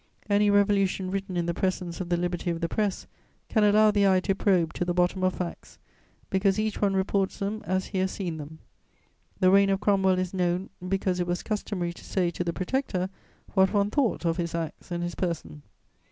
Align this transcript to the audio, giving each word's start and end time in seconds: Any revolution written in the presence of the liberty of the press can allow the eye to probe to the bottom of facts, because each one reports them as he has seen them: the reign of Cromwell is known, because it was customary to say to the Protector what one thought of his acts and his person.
Any 0.27 0.49
revolution 0.49 1.11
written 1.11 1.37
in 1.37 1.45
the 1.45 1.53
presence 1.53 2.01
of 2.01 2.09
the 2.09 2.17
liberty 2.17 2.49
of 2.49 2.59
the 2.59 2.67
press 2.67 3.05
can 3.49 3.63
allow 3.63 3.91
the 3.91 4.07
eye 4.07 4.19
to 4.21 4.33
probe 4.33 4.73
to 4.73 4.83
the 4.83 4.95
bottom 4.95 5.23
of 5.23 5.35
facts, 5.35 5.77
because 6.31 6.57
each 6.57 6.81
one 6.81 6.95
reports 6.95 7.37
them 7.37 7.61
as 7.67 7.85
he 7.85 7.99
has 7.99 8.09
seen 8.09 8.37
them: 8.37 8.57
the 9.39 9.51
reign 9.51 9.69
of 9.69 9.79
Cromwell 9.79 10.17
is 10.17 10.33
known, 10.33 10.71
because 10.89 11.19
it 11.19 11.27
was 11.27 11.43
customary 11.43 11.93
to 11.93 12.03
say 12.03 12.31
to 12.31 12.43
the 12.43 12.51
Protector 12.51 13.09
what 13.53 13.73
one 13.73 13.91
thought 13.91 14.25
of 14.25 14.37
his 14.37 14.55
acts 14.55 14.89
and 14.89 15.03
his 15.03 15.13
person. 15.13 15.61